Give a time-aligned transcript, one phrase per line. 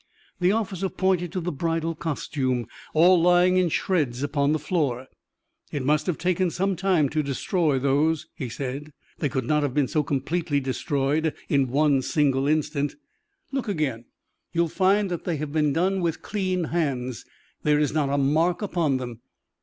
[0.39, 2.65] The officer pointed to the bridal costume,
[2.95, 5.05] all lying in shreds upon the floor.
[5.71, 9.75] "It must have taken some time to destroy those," he said; "they could not have
[9.75, 12.95] been so completely destroyed in one single instant.
[13.51, 14.05] Look again;
[14.53, 17.23] you will find that they have been done with clean hands
[17.61, 19.21] there is not a mark upon them.